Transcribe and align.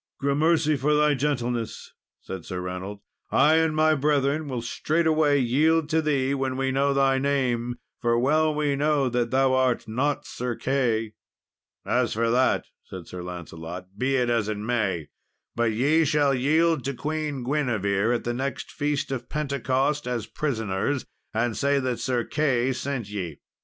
"Grammercy 0.19 0.75
for 0.77 0.95
thy 0.95 1.13
gentleness!" 1.13 1.93
said 2.21 2.43
Sir 2.43 2.59
Reynold. 2.59 3.01
"I 3.31 3.57
and 3.57 3.75
my 3.75 3.93
brethren 3.93 4.47
will 4.47 4.63
straightway 4.63 5.39
yield 5.39 5.89
to 5.89 6.01
thee 6.01 6.33
when 6.33 6.57
we 6.57 6.71
know 6.71 6.91
thy 6.91 7.19
name, 7.19 7.75
for 7.99 8.17
well 8.17 8.51
we 8.51 8.75
know 8.75 9.09
that 9.09 9.29
thou 9.29 9.53
art 9.53 9.87
not 9.87 10.25
Sir 10.25 10.55
Key." 10.55 11.13
"As 11.85 12.13
for 12.13 12.31
that," 12.31 12.65
said 12.83 13.05
Sir 13.05 13.21
Lancelot, 13.21 13.89
"be 13.95 14.15
it 14.15 14.31
as 14.31 14.49
it 14.49 14.57
may, 14.57 15.09
but 15.55 15.71
ye 15.71 16.03
shall 16.03 16.33
yield 16.33 16.83
to 16.85 16.95
Queen 16.95 17.43
Guinevere 17.43 18.15
at 18.15 18.23
the 18.23 18.33
next 18.33 18.71
feast 18.71 19.11
of 19.11 19.29
Pentecost 19.29 20.07
as 20.07 20.25
prisoners, 20.25 21.05
and 21.31 21.55
say 21.55 21.79
that 21.79 21.99
Sir 21.99 22.23
Key 22.23 22.73
sent 22.73 23.07
ye." 23.11 23.39